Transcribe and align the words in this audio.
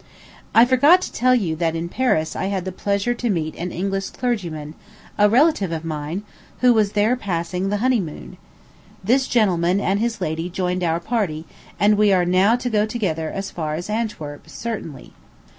I 0.55 0.65
forgot 0.65 0.99
to 1.03 1.13
tell 1.13 1.35
you 1.35 1.55
that 1.57 1.75
in 1.75 1.87
Paris 1.87 2.35
I 2.35 2.45
had 2.45 2.65
the 2.65 2.71
pleasure 2.71 3.13
to 3.13 3.29
meet 3.29 3.53
an 3.55 3.71
English 3.71 4.09
clergyman, 4.09 4.73
a 5.15 5.29
relative 5.29 5.71
of 5.71 5.85
mine, 5.85 6.23
who 6.61 6.73
was 6.73 6.93
there 6.93 7.15
passing 7.15 7.69
the 7.69 7.77
honey 7.85 7.99
moon. 7.99 8.37
This 9.03 9.27
gentleman 9.27 9.79
and 9.79 9.99
his 9.99 10.19
lady 10.19 10.49
joined 10.49 10.83
our 10.83 10.99
party; 10.99 11.45
and 11.79 11.99
we 11.99 12.11
are 12.11 12.25
now 12.25 12.55
to 12.55 12.67
go 12.67 12.87
together 12.87 13.29
as 13.29 13.51
far 13.51 13.75
as 13.75 13.91
Antwerp, 13.91 14.49
certainly. 14.49 15.13